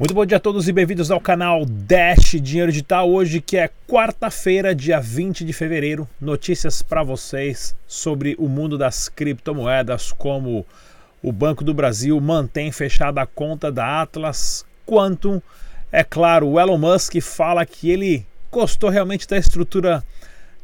Muito 0.00 0.14
bom 0.14 0.24
dia 0.24 0.38
a 0.38 0.40
todos 0.40 0.66
e 0.66 0.72
bem-vindos 0.72 1.10
ao 1.10 1.20
canal 1.20 1.66
Dash 1.66 2.30
Dinheiro 2.40 2.72
Digital. 2.72 3.10
Hoje 3.10 3.38
que 3.38 3.58
é 3.58 3.68
quarta-feira, 3.86 4.74
dia 4.74 4.98
20 4.98 5.44
de 5.44 5.52
fevereiro. 5.52 6.08
Notícias 6.18 6.80
para 6.80 7.02
vocês 7.02 7.76
sobre 7.86 8.34
o 8.38 8.48
mundo 8.48 8.78
das 8.78 9.10
criptomoedas, 9.10 10.10
como 10.10 10.64
o 11.22 11.30
Banco 11.30 11.62
do 11.62 11.74
Brasil 11.74 12.18
mantém 12.18 12.72
fechada 12.72 13.20
a 13.20 13.26
conta 13.26 13.70
da 13.70 14.00
Atlas 14.00 14.64
Quantum. 14.86 15.38
É 15.92 16.02
claro, 16.02 16.48
o 16.48 16.58
Elon 16.58 16.78
Musk 16.78 17.20
fala 17.20 17.66
que 17.66 17.90
ele 17.90 18.26
gostou 18.50 18.88
realmente 18.88 19.28
da 19.28 19.36
estrutura 19.36 20.02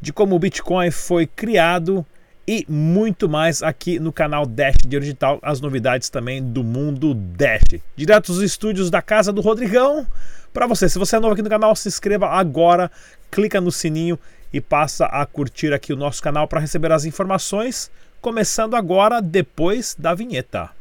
de 0.00 0.14
como 0.14 0.34
o 0.34 0.38
Bitcoin 0.38 0.90
foi 0.90 1.26
criado 1.26 2.06
e 2.46 2.64
muito 2.68 3.28
mais 3.28 3.62
aqui 3.62 3.98
no 3.98 4.12
canal 4.12 4.46
Dash 4.46 4.76
Dinheiro 4.80 5.04
Digital, 5.04 5.38
as 5.42 5.60
novidades 5.60 6.08
também 6.08 6.40
do 6.40 6.62
mundo 6.62 7.12
Dash. 7.12 7.80
Direto 7.96 8.32
dos 8.32 8.40
estúdios 8.40 8.88
da 8.88 9.02
casa 9.02 9.32
do 9.32 9.40
Rodrigão. 9.40 10.06
Para 10.54 10.66
você, 10.66 10.88
se 10.88 10.98
você 10.98 11.16
é 11.16 11.18
novo 11.18 11.34
aqui 11.34 11.42
no 11.42 11.50
canal, 11.50 11.74
se 11.74 11.88
inscreva 11.88 12.28
agora, 12.28 12.90
clica 13.30 13.60
no 13.60 13.72
sininho 13.72 14.18
e 14.52 14.60
passa 14.60 15.06
a 15.06 15.26
curtir 15.26 15.72
aqui 15.72 15.92
o 15.92 15.96
nosso 15.96 16.22
canal 16.22 16.46
para 16.46 16.60
receber 16.60 16.92
as 16.92 17.04
informações, 17.04 17.90
começando 18.20 18.76
agora 18.76 19.20
depois 19.20 19.96
da 19.98 20.14
vinheta. 20.14 20.75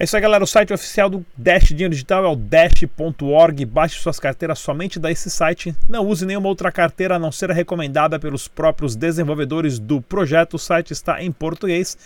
É 0.00 0.04
isso 0.04 0.16
aí, 0.16 0.22
galera. 0.22 0.42
O 0.42 0.46
site 0.46 0.72
oficial 0.72 1.10
do 1.10 1.26
Dash 1.36 1.64
Dinheiro 1.64 1.90
Digital 1.90 2.24
é 2.24 2.28
o 2.28 2.34
dash.org. 2.34 3.66
Baixe 3.66 4.00
suas 4.00 4.18
carteiras 4.18 4.58
somente 4.58 4.98
desse 4.98 5.30
site. 5.30 5.76
Não 5.86 6.06
use 6.06 6.24
nenhuma 6.24 6.48
outra 6.48 6.72
carteira 6.72 7.16
a 7.16 7.18
não 7.18 7.30
ser 7.30 7.50
recomendada 7.50 8.18
pelos 8.18 8.48
próprios 8.48 8.96
desenvolvedores 8.96 9.78
do 9.78 10.00
projeto. 10.00 10.54
O 10.54 10.58
site 10.58 10.94
está 10.94 11.22
em 11.22 11.30
português 11.30 11.98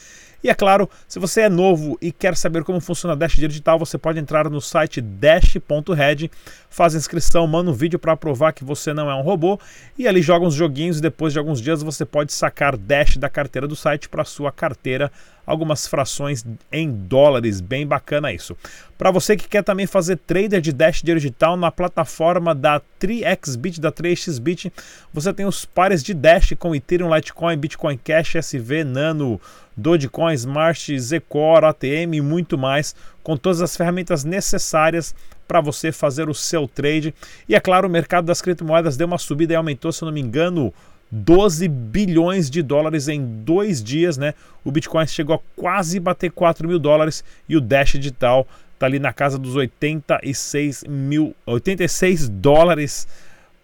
e 0.44 0.50
é 0.50 0.54
claro, 0.54 0.90
se 1.08 1.18
você 1.18 1.40
é 1.40 1.48
novo 1.48 1.96
e 2.02 2.12
quer 2.12 2.36
saber 2.36 2.64
como 2.64 2.78
funciona 2.78 3.14
a 3.14 3.16
Dash 3.16 3.32
Digital, 3.32 3.78
você 3.78 3.96
pode 3.96 4.18
entrar 4.18 4.50
no 4.50 4.60
site 4.60 5.00
dash.red, 5.00 6.28
faz 6.68 6.94
inscrição, 6.94 7.46
manda 7.46 7.70
um 7.70 7.72
vídeo 7.74 7.98
para 7.98 8.14
provar 8.14 8.52
que 8.52 8.62
você 8.62 8.92
não 8.92 9.10
é 9.10 9.14
um 9.14 9.22
robô 9.22 9.58
e 9.98 10.06
ali 10.06 10.20
joga 10.20 10.44
uns 10.44 10.52
joguinhos 10.52 10.98
e 10.98 11.00
depois 11.00 11.32
de 11.32 11.38
alguns 11.38 11.62
dias 11.62 11.82
você 11.82 12.04
pode 12.04 12.30
sacar 12.30 12.76
Dash 12.76 13.16
da 13.16 13.30
carteira 13.30 13.66
do 13.66 13.74
site 13.74 14.06
para 14.06 14.22
sua 14.22 14.52
carteira, 14.52 15.10
algumas 15.46 15.86
frações 15.86 16.44
em 16.70 16.92
dólares, 16.92 17.62
bem 17.62 17.86
bacana 17.86 18.30
isso. 18.30 18.54
Para 18.96 19.10
você 19.10 19.36
que 19.36 19.48
quer 19.48 19.64
também 19.64 19.86
fazer 19.86 20.16
trader 20.16 20.60
de 20.60 20.72
Dash 20.72 21.02
Digital 21.02 21.56
na 21.56 21.70
plataforma 21.70 22.54
da 22.54 22.80
3xBit, 23.00 23.80
da 23.80 23.90
3xBit, 23.90 24.72
você 25.12 25.32
tem 25.32 25.44
os 25.44 25.64
pares 25.64 26.02
de 26.02 26.14
Dash 26.14 26.54
com 26.58 26.74
Ethereum, 26.74 27.12
Litecoin, 27.12 27.56
Bitcoin 27.56 27.98
Cash, 27.98 28.36
SV, 28.36 28.84
Nano, 28.84 29.40
Dogecoin, 29.76 30.34
Smart, 30.34 30.96
Zcore, 30.98 31.66
ATM 31.66 32.14
e 32.14 32.20
muito 32.20 32.56
mais, 32.56 32.94
com 33.22 33.36
todas 33.36 33.60
as 33.60 33.76
ferramentas 33.76 34.22
necessárias 34.22 35.14
para 35.48 35.60
você 35.60 35.90
fazer 35.90 36.28
o 36.28 36.34
seu 36.34 36.68
trade. 36.68 37.12
E 37.48 37.54
é 37.54 37.60
claro, 37.60 37.88
o 37.88 37.90
mercado 37.90 38.26
das 38.26 38.40
criptomoedas 38.40 38.96
deu 38.96 39.08
uma 39.08 39.18
subida 39.18 39.52
e 39.52 39.56
aumentou, 39.56 39.90
se 39.90 40.02
eu 40.02 40.06
não 40.06 40.12
me 40.12 40.20
engano, 40.20 40.72
12 41.10 41.68
bilhões 41.68 42.50
de 42.50 42.62
dólares 42.62 43.08
em 43.08 43.24
dois 43.44 43.82
dias, 43.82 44.16
né? 44.16 44.34
O 44.64 44.72
Bitcoin 44.72 45.06
chegou 45.06 45.36
a 45.36 45.60
quase 45.60 46.00
bater 46.00 46.30
4 46.30 46.66
mil 46.66 46.78
dólares 46.78 47.22
e 47.48 47.56
o 47.56 47.60
Dash 47.60 47.92
Digital 47.92 48.46
está 48.74 48.86
ali 48.86 48.98
na 48.98 49.12
casa 49.12 49.38
dos 49.38 49.56
86 49.56 50.84
mil, 50.88 51.34
86 51.46 52.28
dólares 52.28 53.06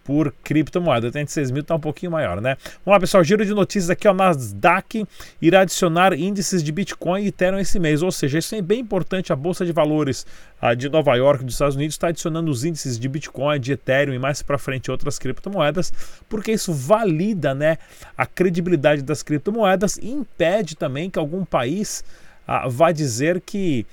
por 0.03 0.33
criptomoeda. 0.43 1.07
86 1.07 1.51
mil 1.51 1.61
está 1.61 1.75
um 1.75 1.79
pouquinho 1.79 2.11
maior, 2.11 2.41
né? 2.41 2.57
Vamos 2.83 2.95
lá, 2.95 2.99
pessoal. 2.99 3.23
Giro 3.23 3.45
de 3.45 3.53
notícias 3.53 3.89
aqui. 3.89 4.07
O 4.07 4.13
Nasdaq 4.13 5.05
irá 5.41 5.61
adicionar 5.61 6.13
índices 6.13 6.63
de 6.63 6.71
Bitcoin 6.71 7.23
e 7.23 7.27
Ethereum 7.27 7.59
esse 7.59 7.79
mês. 7.79 8.01
Ou 8.01 8.11
seja, 8.11 8.39
isso 8.39 8.55
é 8.55 8.61
bem 8.61 8.79
importante. 8.79 9.31
A 9.31 9.35
Bolsa 9.35 9.65
de 9.65 9.71
Valores 9.71 10.25
a 10.61 10.73
de 10.75 10.89
Nova 10.89 11.15
York, 11.15 11.43
dos 11.43 11.55
Estados 11.55 11.75
Unidos, 11.75 11.95
está 11.95 12.09
adicionando 12.09 12.51
os 12.51 12.63
índices 12.63 12.99
de 12.99 13.07
Bitcoin, 13.07 13.59
de 13.59 13.71
Ethereum 13.71 14.13
e 14.13 14.19
mais 14.19 14.43
para 14.43 14.59
frente 14.59 14.91
outras 14.91 15.17
criptomoedas, 15.17 15.91
porque 16.29 16.51
isso 16.51 16.71
valida 16.71 17.55
né, 17.55 17.79
a 18.15 18.27
credibilidade 18.27 19.01
das 19.01 19.23
criptomoedas 19.23 19.97
e 19.97 20.11
impede 20.11 20.75
também 20.75 21.09
que 21.09 21.17
algum 21.17 21.43
país 21.43 22.03
ah, 22.47 22.67
vá 22.67 22.91
dizer 22.91 23.41
que 23.41 23.87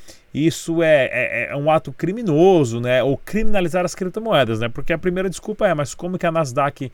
isso 0.46 0.82
é, 0.82 1.04
é, 1.06 1.48
é, 1.50 1.56
um 1.56 1.70
ato 1.70 1.92
criminoso, 1.92 2.80
né? 2.80 3.02
Ou 3.02 3.16
criminalizar 3.16 3.84
as 3.84 3.94
criptomoedas, 3.94 4.60
né? 4.60 4.68
Porque 4.68 4.92
a 4.92 4.98
primeira 4.98 5.28
desculpa 5.28 5.66
é, 5.66 5.74
mas 5.74 5.94
como 5.94 6.18
que 6.18 6.26
a 6.26 6.32
Nasdaq 6.32 6.92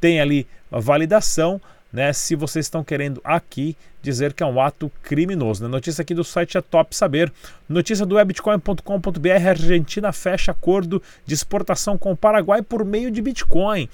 tem 0.00 0.20
ali 0.20 0.46
validação, 0.70 1.60
né? 1.92 2.12
Se 2.12 2.34
vocês 2.34 2.66
estão 2.66 2.84
querendo 2.84 3.20
aqui 3.24 3.76
dizer 4.02 4.32
que 4.32 4.42
é 4.42 4.46
um 4.46 4.60
ato 4.60 4.90
criminoso. 5.02 5.64
Né? 5.64 5.68
Notícia 5.68 6.02
aqui 6.02 6.14
do 6.14 6.22
site 6.22 6.56
é 6.56 6.60
top 6.60 6.94
saber. 6.94 7.32
Notícia 7.68 8.06
do 8.06 8.14
webitcoin.com.br: 8.14 9.48
Argentina 9.48 10.12
fecha 10.12 10.52
acordo 10.52 11.02
de 11.24 11.34
exportação 11.34 11.98
com 11.98 12.12
o 12.12 12.16
Paraguai 12.16 12.62
por 12.62 12.84
meio 12.84 13.10
de 13.10 13.20
Bitcoin. 13.20 13.88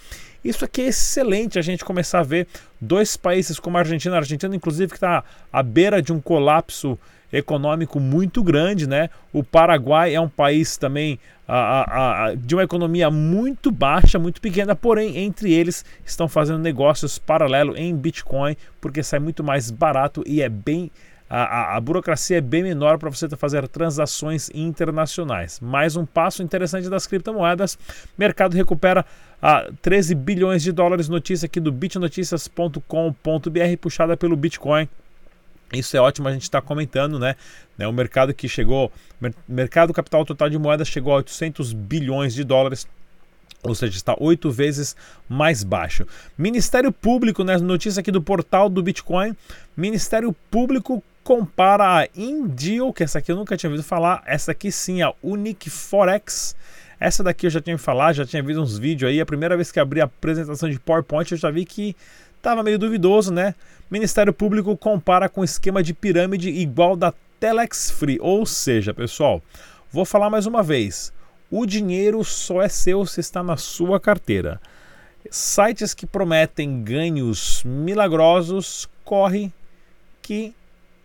Isso 0.44 0.64
aqui 0.64 0.82
é 0.82 0.86
excelente 0.86 1.58
a 1.58 1.62
gente 1.62 1.84
começar 1.84 2.20
a 2.20 2.24
ver 2.24 2.46
dois 2.80 3.16
países 3.16 3.58
como 3.58 3.76
a 3.76 3.80
Argentina, 3.80 4.16
a 4.16 4.18
Argentina 4.18 4.54
inclusive 4.54 4.90
que 4.90 4.96
está 4.96 5.22
à 5.52 5.62
beira 5.62 6.02
de 6.02 6.12
um 6.12 6.20
colapso 6.20 6.98
econômico 7.32 7.98
muito 7.98 8.42
grande, 8.42 8.86
né? 8.86 9.08
O 9.32 9.42
Paraguai 9.42 10.14
é 10.14 10.20
um 10.20 10.28
país 10.28 10.76
também 10.76 11.18
a, 11.48 11.56
a, 11.56 12.24
a, 12.26 12.34
de 12.34 12.54
uma 12.54 12.62
economia 12.62 13.10
muito 13.10 13.70
baixa, 13.70 14.18
muito 14.18 14.40
pequena, 14.40 14.76
porém 14.76 15.16
entre 15.18 15.52
eles 15.52 15.84
estão 16.04 16.28
fazendo 16.28 16.58
negócios 16.58 17.18
paralelo 17.18 17.76
em 17.76 17.96
Bitcoin 17.96 18.56
porque 18.80 19.02
sai 19.02 19.18
muito 19.18 19.42
mais 19.42 19.70
barato 19.70 20.22
e 20.26 20.42
é 20.42 20.48
bem 20.48 20.90
a, 21.34 21.76
a, 21.76 21.80
burocracia 21.80 22.36
é 22.36 22.40
bem 22.42 22.62
menor 22.62 22.98
para 22.98 23.08
você 23.08 23.26
fazer 23.30 23.66
transações 23.66 24.50
internacionais. 24.52 25.58
Mais 25.60 25.96
um 25.96 26.04
passo 26.04 26.42
interessante 26.42 26.90
das 26.90 27.06
criptomoedas. 27.06 27.78
Mercado 28.18 28.54
recupera 28.54 29.02
a 29.42 29.68
13 29.82 30.14
bilhões 30.14 30.62
de 30.62 30.70
dólares. 30.70 31.08
Notícia 31.08 31.46
aqui 31.46 31.58
do 31.58 31.72
bitnoticias.com.br, 31.72 32.80
puxada 33.80 34.16
pelo 34.16 34.36
Bitcoin. 34.36 34.88
Isso 35.72 35.96
é 35.96 36.00
ótimo 36.00 36.28
a 36.28 36.32
gente 36.32 36.42
está 36.42 36.60
comentando, 36.60 37.18
né? 37.18 37.34
né? 37.76 37.86
O 37.88 37.92
mercado 37.92 38.32
que 38.32 38.48
chegou, 38.48 38.92
mercado 39.48 39.92
capital 39.92 40.24
total 40.24 40.48
de 40.50 40.58
moedas 40.58 40.86
chegou 40.86 41.14
a 41.14 41.16
800 41.16 41.72
bilhões 41.72 42.34
de 42.34 42.44
dólares, 42.44 42.86
ou 43.62 43.74
seja, 43.74 43.96
está 43.96 44.14
oito 44.20 44.50
vezes 44.50 44.94
mais 45.28 45.64
baixo. 45.64 46.06
Ministério 46.36 46.92
Público, 46.92 47.42
né? 47.42 47.56
Notícia 47.56 48.00
aqui 48.00 48.10
do 48.10 48.22
portal 48.22 48.68
do 48.68 48.82
Bitcoin. 48.82 49.34
Ministério 49.74 50.34
Público 50.50 51.02
compara 51.24 52.00
a 52.00 52.08
Indio, 52.14 52.92
que 52.92 53.02
essa 53.02 53.20
aqui 53.20 53.32
eu 53.32 53.36
nunca 53.36 53.56
tinha 53.56 53.70
ouvido 53.70 53.86
falar, 53.86 54.22
essa 54.26 54.52
aqui 54.52 54.70
sim, 54.70 55.00
a 55.00 55.14
Unique 55.22 55.70
Forex. 55.70 56.54
Essa 57.02 57.24
daqui 57.24 57.46
eu 57.46 57.50
já 57.50 57.60
tinha 57.60 57.76
falado, 57.76 58.14
já 58.14 58.24
tinha 58.24 58.40
visto 58.40 58.62
uns 58.62 58.78
vídeos 58.78 59.10
aí. 59.10 59.20
A 59.20 59.26
primeira 59.26 59.56
vez 59.56 59.72
que 59.72 59.80
abri 59.80 60.00
a 60.00 60.04
apresentação 60.04 60.70
de 60.70 60.78
PowerPoint, 60.78 61.32
eu 61.32 61.36
já 61.36 61.50
vi 61.50 61.64
que 61.64 61.96
estava 62.36 62.62
meio 62.62 62.78
duvidoso, 62.78 63.32
né? 63.32 63.56
Ministério 63.90 64.32
Público 64.32 64.76
compara 64.76 65.28
com 65.28 65.42
esquema 65.42 65.82
de 65.82 65.92
pirâmide 65.92 66.48
igual 66.48 66.94
da 66.94 67.12
Telex 67.40 67.90
Free. 67.90 68.18
Ou 68.20 68.46
seja, 68.46 68.94
pessoal, 68.94 69.42
vou 69.90 70.04
falar 70.04 70.30
mais 70.30 70.46
uma 70.46 70.62
vez: 70.62 71.12
o 71.50 71.66
dinheiro 71.66 72.22
só 72.22 72.62
é 72.62 72.68
seu 72.68 73.04
se 73.04 73.18
está 73.18 73.42
na 73.42 73.56
sua 73.56 73.98
carteira. 73.98 74.60
Sites 75.28 75.94
que 75.94 76.06
prometem 76.06 76.84
ganhos 76.84 77.64
milagrosos, 77.64 78.88
corre 79.04 79.52
que 80.22 80.54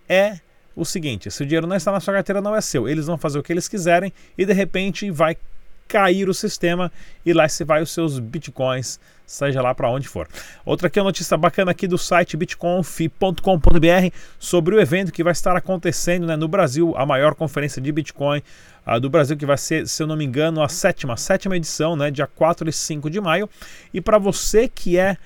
é 0.08 0.38
o 0.76 0.84
seguinte: 0.84 1.28
se 1.28 1.42
o 1.42 1.46
dinheiro 1.46 1.66
não 1.66 1.74
está 1.74 1.90
na 1.90 1.98
sua 1.98 2.14
carteira, 2.14 2.40
não 2.40 2.54
é 2.54 2.60
seu. 2.60 2.88
Eles 2.88 3.06
vão 3.06 3.18
fazer 3.18 3.40
o 3.40 3.42
que 3.42 3.52
eles 3.52 3.66
quiserem 3.66 4.12
e 4.36 4.46
de 4.46 4.52
repente 4.52 5.10
vai 5.10 5.36
cair 5.88 6.28
o 6.28 6.34
sistema 6.34 6.92
e 7.24 7.32
lá 7.32 7.48
se 7.48 7.64
vai 7.64 7.82
os 7.82 7.90
seus 7.90 8.18
bitcoins, 8.18 9.00
seja 9.26 9.62
lá 9.62 9.74
para 9.74 9.90
onde 9.90 10.06
for. 10.06 10.28
Outra 10.64 10.88
aqui 10.88 10.98
é 10.98 11.02
uma 11.02 11.08
notícia 11.08 11.36
bacana 11.36 11.70
aqui 11.70 11.88
do 11.88 11.96
site 11.96 12.36
bitconf.com.br 12.36 14.14
sobre 14.38 14.76
o 14.76 14.80
evento 14.80 15.10
que 15.10 15.24
vai 15.24 15.32
estar 15.32 15.56
acontecendo 15.56 16.26
né, 16.26 16.36
no 16.36 16.46
Brasil, 16.46 16.94
a 16.96 17.06
maior 17.06 17.34
conferência 17.34 17.80
de 17.80 17.90
Bitcoin 17.90 18.42
uh, 18.86 19.00
do 19.00 19.08
Brasil, 19.08 19.36
que 19.36 19.46
vai 19.46 19.56
ser, 19.56 19.88
se 19.88 20.02
eu 20.02 20.06
não 20.06 20.16
me 20.16 20.24
engano, 20.24 20.62
a 20.62 20.68
sétima, 20.68 21.16
sétima 21.16 21.56
edição, 21.56 21.96
né, 21.96 22.10
dia 22.10 22.26
4 22.26 22.68
e 22.68 22.72
5 22.72 23.08
de 23.08 23.20
maio. 23.20 23.48
E 23.92 24.00
para 24.00 24.18
você 24.18 24.68
que 24.68 24.98
é 24.98 25.16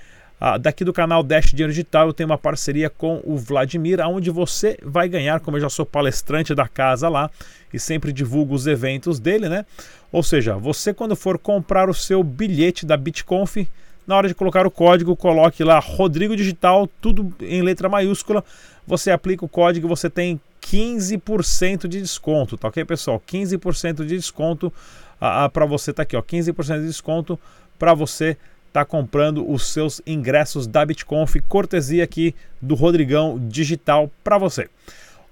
ah, 0.45 0.59
daqui 0.59 0.85
do 0.85 0.93
canal 0.93 1.23
Dash 1.23 1.53
Dinheiro 1.53 1.73
Digital 1.73 2.09
eu 2.09 2.13
tenho 2.13 2.29
uma 2.29 2.37
parceria 2.37 2.91
com 2.91 3.23
o 3.23 3.37
Vladimir, 3.37 4.01
onde 4.01 4.29
você 4.29 4.77
vai 4.83 5.09
ganhar, 5.09 5.39
como 5.39 5.57
eu 5.57 5.61
já 5.61 5.69
sou 5.69 5.87
palestrante 5.87 6.53
da 6.53 6.67
casa 6.67 7.09
lá 7.09 7.31
e 7.73 7.79
sempre 7.79 8.13
divulgo 8.13 8.53
os 8.53 8.67
eventos 8.67 9.21
dele, 9.21 9.49
né? 9.49 9.65
Ou 10.13 10.23
seja, 10.23 10.57
você 10.57 10.93
quando 10.93 11.17
for 11.17 11.39
comprar 11.39 11.89
o 11.89 11.95
seu 11.95 12.23
bilhete 12.23 12.85
da 12.85 12.97
BitConf, 12.97 13.67
na 14.07 14.17
hora 14.17 14.29
de 14.29 14.35
colocar 14.35 14.67
o 14.67 14.71
código, 14.71 15.17
coloque 15.17 15.65
lá 15.65 15.79
Rodrigo 15.79 16.37
Digital, 16.37 16.89
tudo 17.01 17.33
em 17.41 17.63
letra 17.63 17.89
maiúscula. 17.89 18.45
Você 18.87 19.11
aplica 19.11 19.45
o 19.45 19.49
código, 19.49 19.89
você 19.89 20.11
tem 20.11 20.39
15% 20.61 21.89
de 21.89 22.01
desconto, 22.01 22.59
tá 22.59 22.69
ok, 22.69 22.85
pessoal? 22.85 23.23
15% 23.27 24.05
de 24.05 24.17
desconto 24.17 24.73
ah, 25.21 25.45
ah 25.45 25.49
para 25.49 25.65
você 25.65 25.93
tá 25.93 26.03
aqui, 26.03 26.17
ó, 26.17 26.23
15% 26.23 26.81
de 26.81 26.87
desconto 26.87 27.39
para 27.79 27.95
você 27.95 28.37
está 28.67 28.85
comprando 28.85 29.49
os 29.49 29.69
seus 29.69 30.01
ingressos 30.07 30.67
da 30.67 30.85
BitConf, 30.85 31.37
cortesia 31.49 32.03
aqui 32.03 32.35
do 32.61 32.75
Rodrigão 32.75 33.39
Digital 33.49 34.11
para 34.25 34.39
você. 34.39 34.69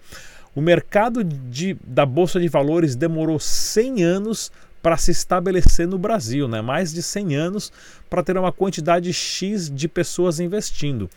O 0.54 0.60
mercado 0.60 1.22
de, 1.22 1.76
da 1.84 2.04
Bolsa 2.04 2.40
de 2.40 2.48
Valores 2.48 2.96
demorou 2.96 3.38
100 3.38 4.02
anos 4.02 4.50
para 4.82 4.96
se 4.96 5.10
estabelecer 5.10 5.86
no 5.86 5.98
Brasil, 5.98 6.48
né? 6.48 6.60
mais 6.60 6.92
de 6.92 7.02
100 7.02 7.36
anos 7.36 7.72
para 8.08 8.22
ter 8.22 8.36
uma 8.36 8.50
quantidade 8.50 9.12
X 9.12 9.70
de 9.70 9.86
pessoas 9.86 10.40
investindo. 10.40 11.08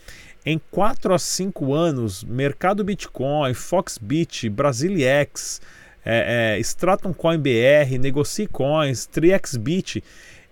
Em 0.45 0.61
4 0.69 1.13
a 1.13 1.19
5 1.19 1.73
anos, 1.73 2.23
mercado 2.23 2.83
Bitcoin, 2.83 3.53
Foxbit, 3.53 4.49
Brasiliex, 4.49 5.61
é, 6.05 6.55
é, 6.55 6.59
Stratum 6.59 7.13
Coin 7.13 7.39
BR, 7.39 7.97
Negocie 7.99 8.47
Coins, 8.47 9.05
TriXBit 9.05 10.03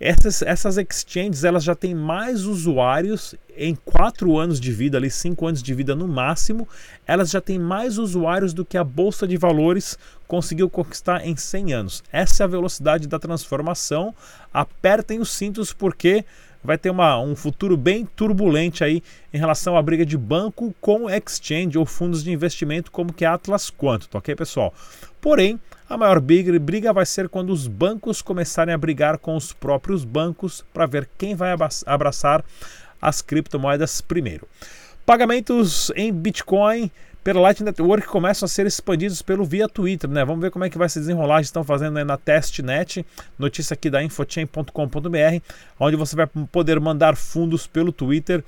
essas, 0.02 0.42
essas 0.42 0.78
exchanges 0.80 1.44
elas 1.44 1.64
já 1.64 1.76
têm 1.76 1.94
mais 1.94 2.46
usuários 2.46 3.36
em 3.56 3.76
quatro 3.76 4.36
anos 4.40 4.60
de 4.60 4.72
vida, 4.72 4.98
ali 4.98 5.12
cinco 5.12 5.46
anos 5.46 5.62
de 5.62 5.76
vida 5.76 5.94
no 5.94 6.08
máximo, 6.08 6.68
elas 7.06 7.30
já 7.30 7.40
têm 7.40 7.60
mais 7.60 8.00
usuários 8.00 8.52
do 8.52 8.66
que 8.66 8.80
a 8.80 8.84
bolsa 8.84 9.28
de 9.28 9.38
valores 9.38 10.00
conseguiu 10.28 10.68
conquistar 10.72 11.24
em 11.24 11.36
100 11.36 11.74
anos. 11.74 12.04
Essa 12.12 12.42
é 12.42 12.46
a 12.46 12.48
velocidade 12.48 13.08
da 13.08 13.20
transformação. 13.20 14.16
Apertem 14.52 15.20
os 15.20 15.30
cintos 15.30 15.72
porque 15.72 16.26
vai 16.64 16.78
ter 16.78 16.90
uma, 16.90 17.20
um 17.20 17.36
futuro 17.36 17.76
bem 17.76 18.06
turbulento 18.06 18.84
aí 18.84 19.04
em 19.34 19.38
relação 19.38 19.78
à 19.78 19.82
briga 19.82 20.06
de 20.06 20.18
banco 20.18 20.74
com 20.80 21.10
exchange 21.10 21.78
ou 21.78 21.86
fundos 21.86 22.24
de 22.24 22.32
investimento 22.32 22.92
como 22.92 23.14
que 23.14 23.26
é 23.26 23.28
Atlas 23.28 23.70
Quanto, 23.70 24.08
tá 24.08 24.20
ok, 24.20 24.36
pessoal? 24.36 24.74
Porém, 25.20 25.60
a 25.90 25.98
maior 25.98 26.20
briga 26.22 26.94
vai 26.94 27.06
ser 27.06 27.28
quando 27.28 27.52
os 27.52 27.68
bancos 27.68 28.22
começarem 28.22 28.74
a 28.74 28.78
brigar 28.78 29.18
com 29.18 29.36
os 29.36 29.52
próprios 29.52 30.04
bancos 30.06 30.64
para 30.74 30.86
ver 30.86 31.10
quem 31.18 31.36
vai 31.36 31.56
abraçar 31.86 32.44
as 33.02 33.22
criptomoedas 33.22 34.00
primeiro. 34.00 34.48
Pagamentos 35.06 35.92
em 35.96 36.14
Bitcoin 36.14 36.90
pela 37.24 37.40
Lightning 37.40 37.66
Network 37.66 38.08
começam 38.08 38.46
a 38.46 38.50
ser 38.50 38.66
expandidos 38.66 39.22
pelo 39.22 39.46
via 39.46 39.68
Twitter, 39.68 40.10
né? 40.10 40.26
Vamos 40.26 40.42
ver 40.42 40.52
como 40.52 40.66
é 40.66 40.70
que 40.70 40.78
vai 40.78 40.90
se 40.90 41.00
desenrolar. 41.00 41.42
Estão 41.42 41.64
fazendo 41.64 42.04
na 42.04 42.18
testnet, 42.18 43.06
notícia 43.38 43.74
aqui 43.74 43.90
da 43.90 44.04
infochain.com.br, 44.04 45.44
onde 45.80 45.96
você 45.96 46.16
vai 46.16 46.28
poder 46.52 46.80
mandar 46.80 47.16
fundos 47.16 47.68
pelo 47.68 47.92
Twitter 47.92 48.44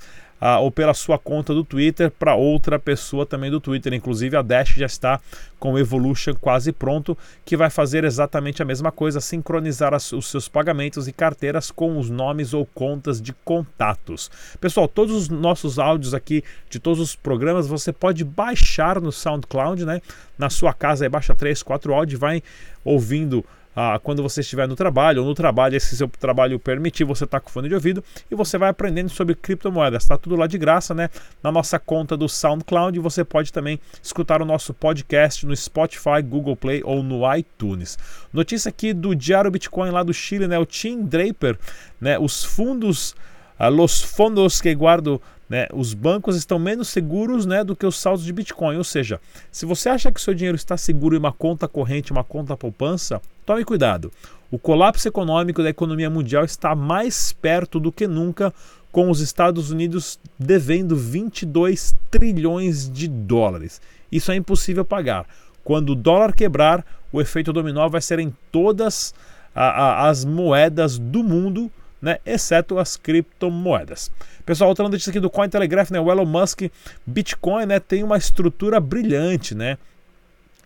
ah, 0.46 0.60
ou 0.60 0.70
pela 0.70 0.92
sua 0.92 1.18
conta 1.18 1.54
do 1.54 1.64
Twitter 1.64 2.10
para 2.10 2.34
outra 2.34 2.78
pessoa 2.78 3.24
também 3.24 3.50
do 3.50 3.58
Twitter. 3.58 3.94
Inclusive 3.94 4.36
a 4.36 4.42
Dash 4.42 4.74
já 4.76 4.84
está 4.84 5.18
com 5.58 5.72
o 5.72 5.78
Evolution 5.78 6.34
quase 6.38 6.70
pronto, 6.70 7.16
que 7.46 7.56
vai 7.56 7.70
fazer 7.70 8.04
exatamente 8.04 8.60
a 8.60 8.64
mesma 8.66 8.92
coisa, 8.92 9.22
sincronizar 9.22 9.94
as, 9.94 10.12
os 10.12 10.26
seus 10.26 10.46
pagamentos 10.46 11.08
e 11.08 11.14
carteiras 11.14 11.70
com 11.70 11.98
os 11.98 12.10
nomes 12.10 12.52
ou 12.52 12.66
contas 12.66 13.22
de 13.22 13.32
contatos. 13.42 14.30
Pessoal, 14.60 14.86
todos 14.86 15.14
os 15.16 15.30
nossos 15.30 15.78
áudios 15.78 16.12
aqui 16.12 16.44
de 16.68 16.78
todos 16.78 17.00
os 17.00 17.16
programas 17.16 17.66
você 17.66 17.90
pode 17.90 18.22
baixar 18.22 19.00
no 19.00 19.10
SoundCloud, 19.10 19.86
né? 19.86 20.02
Na 20.36 20.50
sua 20.50 20.74
casa 20.74 21.06
aí 21.06 21.08
baixa 21.08 21.34
3, 21.34 21.62
4 21.62 21.94
áudios, 21.94 22.20
vai 22.20 22.42
ouvindo 22.84 23.42
ah, 23.74 23.98
quando 24.02 24.22
você 24.22 24.40
estiver 24.40 24.68
no 24.68 24.76
trabalho, 24.76 25.22
ou 25.22 25.28
no 25.28 25.34
trabalho, 25.34 25.80
se 25.80 25.96
seu 25.96 26.08
trabalho 26.08 26.58
permitir, 26.60 27.04
você 27.04 27.24
está 27.24 27.40
com 27.40 27.50
fone 27.50 27.68
de 27.68 27.74
ouvido 27.74 28.04
e 28.30 28.34
você 28.34 28.56
vai 28.56 28.68
aprendendo 28.68 29.08
sobre 29.08 29.34
criptomoedas. 29.34 30.04
Está 30.04 30.16
tudo 30.16 30.36
lá 30.36 30.46
de 30.46 30.56
graça, 30.56 30.94
né? 30.94 31.10
Na 31.42 31.50
nossa 31.50 31.78
conta 31.78 32.16
do 32.16 32.28
SoundCloud. 32.28 32.98
Você 33.00 33.24
pode 33.24 33.52
também 33.52 33.80
escutar 34.02 34.40
o 34.40 34.44
nosso 34.44 34.72
podcast 34.72 35.44
no 35.44 35.56
Spotify, 35.56 36.22
Google 36.22 36.56
Play 36.56 36.82
ou 36.84 37.02
no 37.02 37.22
iTunes. 37.34 37.98
Notícia 38.32 38.68
aqui 38.68 38.92
do 38.92 39.14
Diário 39.14 39.50
Bitcoin 39.50 39.90
lá 39.90 40.02
do 40.02 40.14
Chile, 40.14 40.46
né? 40.46 40.58
O 40.58 40.66
Tim 40.66 41.02
Draper, 41.02 41.58
né? 42.00 42.18
Os 42.18 42.44
fundos, 42.44 43.16
ah, 43.58 43.68
los 43.68 44.60
que 44.60 44.74
guardo 44.74 45.20
né, 45.48 45.66
os 45.72 45.94
bancos 45.94 46.36
estão 46.36 46.58
menos 46.58 46.88
seguros 46.88 47.46
né, 47.46 47.62
do 47.62 47.76
que 47.76 47.86
os 47.86 47.98
saldos 47.98 48.24
de 48.24 48.32
Bitcoin. 48.32 48.76
Ou 48.76 48.84
seja, 48.84 49.20
se 49.50 49.66
você 49.66 49.88
acha 49.88 50.10
que 50.10 50.20
seu 50.20 50.34
dinheiro 50.34 50.56
está 50.56 50.76
seguro 50.76 51.14
em 51.14 51.18
uma 51.18 51.32
conta 51.32 51.68
corrente, 51.68 52.12
uma 52.12 52.24
conta 52.24 52.56
poupança, 52.56 53.20
tome 53.44 53.64
cuidado. 53.64 54.12
O 54.50 54.58
colapso 54.58 55.08
econômico 55.08 55.62
da 55.62 55.70
economia 55.70 56.08
mundial 56.08 56.44
está 56.44 56.74
mais 56.74 57.32
perto 57.32 57.80
do 57.80 57.90
que 57.90 58.06
nunca, 58.06 58.52
com 58.92 59.10
os 59.10 59.20
Estados 59.20 59.70
Unidos 59.70 60.20
devendo 60.38 60.94
22 60.94 61.96
trilhões 62.10 62.88
de 62.88 63.08
dólares. 63.08 63.80
Isso 64.10 64.30
é 64.30 64.36
impossível 64.36 64.84
pagar. 64.84 65.26
Quando 65.64 65.90
o 65.90 65.94
dólar 65.96 66.32
quebrar, 66.32 66.86
o 67.12 67.20
efeito 67.20 67.52
dominó 67.52 67.88
vai 67.88 68.00
ser 68.00 68.20
em 68.20 68.32
todas 68.52 69.12
a, 69.54 69.64
a, 69.64 70.08
as 70.08 70.24
moedas 70.24 70.98
do 70.98 71.24
mundo 71.24 71.70
né, 72.04 72.18
exceto 72.24 72.78
as 72.78 72.96
criptomoedas. 72.96 74.10
Pessoal, 74.44 74.68
outra 74.68 74.86
notícia 74.86 75.08
aqui 75.08 75.18
do 75.18 75.30
Cointelegraph, 75.30 75.90
né, 75.90 75.98
o 75.98 76.10
Elon 76.10 76.26
Musk, 76.26 76.64
Bitcoin, 77.06 77.64
né, 77.64 77.80
tem 77.80 78.02
uma 78.02 78.18
estrutura 78.18 78.78
brilhante, 78.78 79.54
né? 79.54 79.78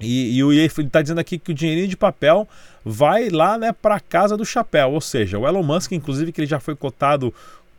E, 0.01 0.39
e 0.39 0.41
ele 0.41 0.67
está 0.67 1.03
dizendo 1.03 1.19
aqui 1.19 1.39
que 1.39 1.51
o 1.51 1.55
dinheirinho 1.55 1.89
de 1.89 1.97
papel 1.97 2.49
vai 2.85 3.29
lá 3.29 3.59
né, 3.59 3.73
para 3.73 3.97
a 3.97 4.01
casa 4.01 4.37
do 4.37 4.45
chapéu. 4.45 4.93
Ou 4.93 5.01
seja, 5.01 5.39
o 5.39 5.47
Elon 5.47 5.63
Musk, 5.63 5.93
inclusive, 5.93 6.33
que 6.33 6.41
ele 6.41 6.49
já 6.49 6.61
foi 6.61 6.77
cotado 6.77 7.35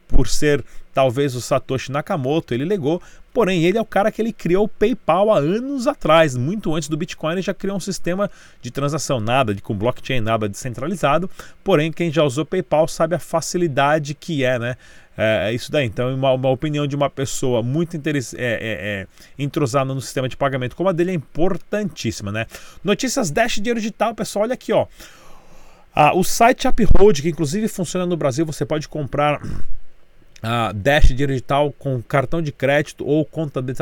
por 0.09 0.27
ser 0.27 0.63
talvez 0.93 1.35
o 1.35 1.39
Satoshi 1.39 1.91
Nakamoto, 1.91 2.53
ele 2.53 2.65
legou, 2.65 3.01
porém 3.33 3.63
ele 3.63 3.77
é 3.77 3.81
o 3.81 3.85
cara 3.85 4.11
que 4.11 4.21
ele 4.21 4.33
criou 4.33 4.65
o 4.65 4.67
PayPal 4.67 5.31
há 5.31 5.37
anos 5.37 5.87
atrás, 5.87 6.35
muito 6.35 6.75
antes 6.75 6.89
do 6.89 6.97
Bitcoin, 6.97 7.33
ele 7.33 7.41
já 7.41 7.53
criou 7.53 7.77
um 7.77 7.79
sistema 7.79 8.29
de 8.61 8.69
transação, 8.69 9.19
nada 9.21 9.53
de 9.55 9.61
com 9.61 9.73
blockchain, 9.73 10.19
nada 10.19 10.49
descentralizado, 10.49 11.29
porém 11.63 11.91
quem 11.91 12.11
já 12.11 12.23
usou 12.23 12.43
PayPal 12.43 12.87
sabe 12.87 13.15
a 13.15 13.19
facilidade 13.19 14.13
que 14.13 14.43
é, 14.43 14.59
né? 14.59 14.75
É, 15.17 15.49
é 15.49 15.53
isso 15.53 15.71
daí. 15.71 15.85
Então, 15.85 16.13
uma, 16.13 16.31
uma, 16.31 16.49
opinião 16.49 16.87
de 16.87 16.95
uma 16.95 17.09
pessoa 17.09 17.61
muito 17.61 17.95
é, 17.95 17.99
é, 17.99 18.37
é, 18.37 19.07
entrosada 19.37 19.93
no 19.93 20.01
sistema 20.01 20.29
de 20.29 20.37
pagamento 20.37 20.75
como 20.75 20.89
a 20.89 20.93
dele 20.93 21.11
é 21.11 21.13
importantíssima, 21.13 22.31
né? 22.31 22.45
Notícias 22.83 23.29
Dash 23.29 23.55
Dinheiro 23.55 23.79
Digital, 23.79 24.15
pessoal, 24.15 24.43
olha 24.43 24.53
aqui, 24.53 24.71
ó. 24.71 24.87
Ah, 25.93 26.15
o 26.15 26.23
site 26.23 26.67
Uphold, 26.67 27.21
que 27.21 27.29
inclusive 27.29 27.67
funciona 27.67 28.05
no 28.05 28.15
Brasil, 28.15 28.45
você 28.45 28.65
pode 28.65 28.87
comprar 28.87 29.41
uh, 30.43 30.73
Dash 30.73 31.07
digital 31.09 31.73
com 31.77 32.01
cartão 32.01 32.41
de 32.41 32.51
crédito 32.51 33.05
ou 33.05 33.25
conta 33.25 33.61
de, 33.61 33.73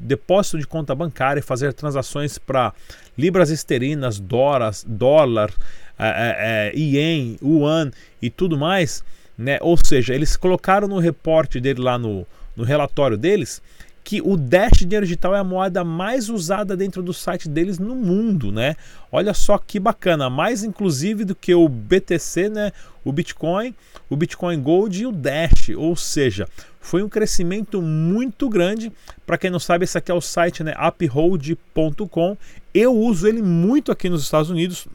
depósito 0.00 0.58
de 0.58 0.66
conta 0.66 0.94
bancária 0.94 1.40
e 1.40 1.42
fazer 1.42 1.72
transações 1.72 2.38
para 2.38 2.72
libras 3.16 3.50
esterlinas, 3.50 4.18
dólares, 4.18 4.84
dólar, 4.86 5.50
é, 5.98 6.72
é, 6.72 6.78
ien, 6.78 7.38
yuan 7.42 7.90
e 8.20 8.28
tudo 8.28 8.58
mais, 8.58 9.04
né? 9.38 9.58
Ou 9.60 9.76
seja, 9.76 10.14
eles 10.14 10.36
colocaram 10.36 10.88
no 10.88 10.98
reporte 10.98 11.60
dele 11.60 11.80
lá 11.80 11.98
no, 11.98 12.26
no 12.56 12.64
relatório 12.64 13.16
deles 13.16 13.62
que 14.04 14.20
o 14.20 14.36
Dash 14.36 14.78
Dinheiro 14.80 15.06
Digital 15.06 15.34
é 15.34 15.38
a 15.38 15.44
moeda 15.44 15.82
mais 15.82 16.28
usada 16.28 16.76
dentro 16.76 17.02
do 17.02 17.14
site 17.14 17.48
deles 17.48 17.78
no 17.78 17.96
mundo, 17.96 18.52
né? 18.52 18.76
Olha 19.10 19.32
só 19.32 19.56
que 19.56 19.80
bacana, 19.80 20.28
mais 20.28 20.62
inclusive 20.62 21.24
do 21.24 21.34
que 21.34 21.54
o 21.54 21.66
BTC, 21.66 22.50
né? 22.50 22.70
O 23.02 23.10
Bitcoin, 23.10 23.74
o 24.10 24.16
Bitcoin 24.16 24.60
Gold 24.60 25.02
e 25.02 25.06
o 25.06 25.12
Dash, 25.12 25.70
ou 25.74 25.96
seja, 25.96 26.46
foi 26.80 27.02
um 27.02 27.08
crescimento 27.08 27.80
muito 27.80 28.48
grande. 28.50 28.92
Para 29.26 29.38
quem 29.38 29.50
não 29.50 29.58
sabe, 29.58 29.84
esse 29.84 29.96
aqui 29.96 30.12
é 30.12 30.14
o 30.14 30.20
site, 30.20 30.62
né? 30.62 30.74
uphold.com. 30.78 32.36
Eu 32.74 32.94
uso 32.94 33.26
ele 33.26 33.40
muito 33.40 33.90
aqui 33.90 34.10
nos 34.10 34.22
Estados 34.22 34.50
Unidos, 34.50 34.86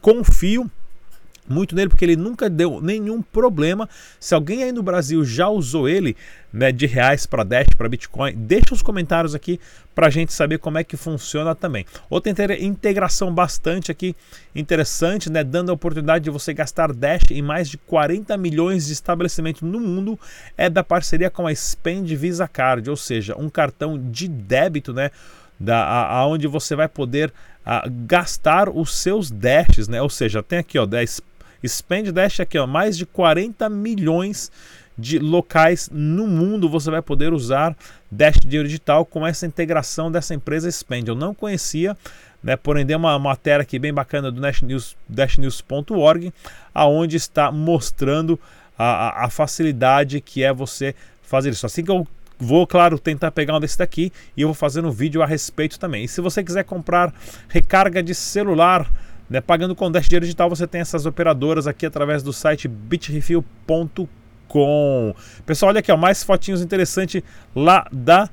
confio 0.00 0.68
muito 1.48 1.74
nele 1.74 1.88
porque 1.88 2.04
ele 2.04 2.16
nunca 2.16 2.48
deu 2.48 2.80
nenhum 2.80 3.22
problema. 3.22 3.88
Se 4.18 4.34
alguém 4.34 4.62
aí 4.62 4.72
no 4.72 4.82
Brasil 4.82 5.24
já 5.24 5.48
usou 5.48 5.88
ele, 5.88 6.16
né, 6.52 6.72
de 6.72 6.86
reais 6.86 7.26
para 7.26 7.44
Dash, 7.44 7.66
para 7.76 7.88
Bitcoin, 7.88 8.34
deixa 8.36 8.74
os 8.74 8.82
comentários 8.82 9.34
aqui 9.34 9.60
para 9.94 10.06
a 10.06 10.10
gente 10.10 10.32
saber 10.32 10.58
como 10.58 10.78
é 10.78 10.84
que 10.84 10.96
funciona 10.96 11.54
também. 11.54 11.84
Outra 12.08 12.32
integração 12.60 13.32
bastante 13.32 13.90
aqui 13.90 14.14
interessante, 14.54 15.30
né, 15.30 15.44
dando 15.44 15.70
a 15.70 15.74
oportunidade 15.74 16.24
de 16.24 16.30
você 16.30 16.52
gastar 16.52 16.92
Dash 16.92 17.30
em 17.30 17.42
mais 17.42 17.68
de 17.68 17.78
40 17.78 18.36
milhões 18.36 18.86
de 18.86 18.92
estabelecimentos 18.92 19.62
no 19.62 19.80
mundo, 19.80 20.18
é 20.56 20.68
da 20.68 20.82
parceria 20.82 21.30
com 21.30 21.46
a 21.46 21.54
Spend 21.54 22.14
Visa 22.14 22.48
Card, 22.48 22.88
ou 22.88 22.96
seja, 22.96 23.36
um 23.38 23.48
cartão 23.48 23.98
de 23.98 24.28
débito, 24.28 24.92
né, 24.92 25.10
da 25.58 26.06
aonde 26.08 26.46
você 26.46 26.76
vai 26.76 26.88
poder 26.88 27.32
a, 27.64 27.84
gastar 27.88 28.68
os 28.68 28.94
seus 28.94 29.30
dashes, 29.30 29.88
né? 29.88 30.00
Ou 30.00 30.10
seja, 30.10 30.42
tem 30.42 30.58
aqui 30.58 30.78
ó, 30.78 30.86
10 30.86 31.20
Spend 31.68 32.12
Dash 32.12 32.40
aqui, 32.40 32.58
ó, 32.58 32.66
mais 32.66 32.96
de 32.96 33.06
40 33.06 33.68
milhões 33.68 34.50
de 34.98 35.18
locais 35.18 35.90
no 35.92 36.26
mundo 36.26 36.68
você 36.68 36.90
vai 36.90 37.02
poder 37.02 37.32
usar 37.32 37.76
Dash 38.10 38.38
Dinheiro 38.38 38.66
Digital 38.66 39.04
com 39.04 39.26
essa 39.26 39.46
integração 39.46 40.10
dessa 40.10 40.34
empresa 40.34 40.70
Spend. 40.70 41.08
Eu 41.08 41.14
não 41.14 41.34
conhecia, 41.34 41.96
né, 42.42 42.56
porém 42.56 42.86
dei 42.86 42.96
uma 42.96 43.18
matéria 43.18 43.62
aqui 43.62 43.78
bem 43.78 43.92
bacana 43.92 44.30
do 44.30 44.40
Dashnews, 44.40 44.96
dashnews.org, 45.08 46.32
aonde 46.74 47.16
está 47.16 47.52
mostrando 47.52 48.40
a, 48.78 49.24
a, 49.24 49.30
facilidade 49.30 50.20
que 50.20 50.42
é 50.42 50.52
você 50.52 50.94
fazer 51.22 51.50
isso. 51.50 51.66
Assim 51.66 51.84
que 51.84 51.90
eu 51.90 52.06
vou, 52.38 52.66
claro, 52.66 52.98
tentar 52.98 53.30
pegar 53.30 53.56
um 53.56 53.60
desse 53.60 53.78
daqui 53.78 54.12
e 54.36 54.42
eu 54.42 54.48
vou 54.48 54.54
fazer 54.54 54.84
um 54.84 54.90
vídeo 54.90 55.22
a 55.22 55.26
respeito 55.26 55.78
também. 55.78 56.04
E 56.04 56.08
se 56.08 56.20
você 56.20 56.42
quiser 56.44 56.64
comprar 56.64 57.12
recarga 57.48 58.02
de 58.02 58.14
celular, 58.14 58.90
né? 59.28 59.40
Pagando 59.40 59.74
com 59.74 59.90
Dash 59.90 60.06
Dinheiro 60.06 60.24
Digital, 60.24 60.48
você 60.48 60.66
tem 60.66 60.80
essas 60.80 61.06
operadoras 61.06 61.66
aqui 61.66 61.86
através 61.86 62.22
do 62.22 62.32
site 62.32 62.68
bitrefill.com. 62.68 64.06
Pessoal, 65.44 65.70
olha 65.70 65.80
aqui, 65.80 65.90
ó, 65.90 65.96
mais 65.96 66.22
fotinhos 66.22 66.62
interessantes 66.62 67.22
lá 67.54 67.86
da 67.92 68.28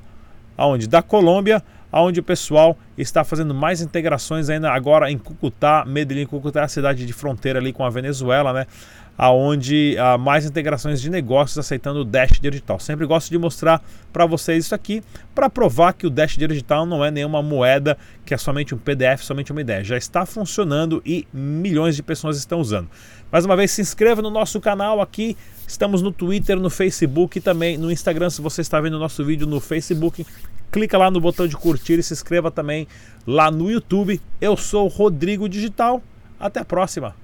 aonde? 0.56 0.86
Da 0.86 1.02
Colômbia, 1.02 1.62
aonde 1.90 2.20
o 2.20 2.22
pessoal 2.22 2.78
está 2.96 3.24
fazendo 3.24 3.54
mais 3.54 3.80
integrações 3.80 4.48
ainda 4.48 4.70
agora 4.70 5.10
em 5.10 5.18
Cucutá, 5.18 5.84
Medellín, 5.86 6.26
Cucutá 6.26 6.60
é 6.60 6.64
a 6.64 6.68
cidade 6.68 7.06
de 7.06 7.12
fronteira 7.12 7.58
ali 7.58 7.72
com 7.72 7.84
a 7.84 7.90
Venezuela, 7.90 8.52
né? 8.52 8.66
Aonde 9.16 9.96
há 9.98 10.18
mais 10.18 10.44
integrações 10.44 11.00
de 11.00 11.08
negócios 11.08 11.56
aceitando 11.58 12.00
o 12.00 12.04
Dash 12.04 12.40
Digital. 12.40 12.78
Sempre 12.80 13.06
gosto 13.06 13.30
de 13.30 13.38
mostrar 13.38 13.82
para 14.12 14.26
vocês 14.26 14.66
isso 14.66 14.74
aqui 14.74 15.02
para 15.34 15.48
provar 15.48 15.92
que 15.92 16.06
o 16.06 16.10
Dash 16.10 16.36
Digital 16.36 16.84
não 16.84 17.04
é 17.04 17.10
nenhuma 17.10 17.42
moeda 17.42 17.96
que 18.24 18.34
é 18.34 18.36
somente 18.36 18.74
um 18.74 18.78
PDF, 18.78 19.22
somente 19.22 19.52
uma 19.52 19.60
ideia. 19.60 19.84
Já 19.84 19.96
está 19.96 20.26
funcionando 20.26 21.02
e 21.04 21.26
milhões 21.32 21.96
de 21.96 22.02
pessoas 22.02 22.36
estão 22.36 22.60
usando. 22.60 22.88
Mais 23.30 23.44
uma 23.44 23.56
vez, 23.56 23.70
se 23.70 23.80
inscreva 23.80 24.22
no 24.22 24.30
nosso 24.30 24.60
canal 24.60 25.00
aqui. 25.00 25.36
Estamos 25.66 26.02
no 26.02 26.12
Twitter, 26.12 26.56
no 26.56 26.70
Facebook 26.70 27.38
e 27.38 27.40
também 27.40 27.76
no 27.76 27.90
Instagram. 27.90 28.30
Se 28.30 28.40
você 28.40 28.60
está 28.60 28.80
vendo 28.80 28.94
o 28.94 28.98
nosso 28.98 29.24
vídeo 29.24 29.46
no 29.46 29.60
Facebook, 29.60 30.24
clica 30.70 30.98
lá 30.98 31.10
no 31.10 31.20
botão 31.20 31.46
de 31.46 31.56
curtir 31.56 31.98
e 31.98 32.02
se 32.02 32.12
inscreva 32.12 32.50
também 32.50 32.86
lá 33.26 33.50
no 33.50 33.70
YouTube. 33.70 34.20
Eu 34.40 34.56
sou 34.56 34.86
Rodrigo 34.88 35.48
Digital. 35.48 36.02
Até 36.38 36.60
a 36.60 36.64
próxima. 36.64 37.14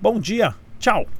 Bom 0.00 0.20
dia. 0.20 0.54
Tchau. 0.78 1.17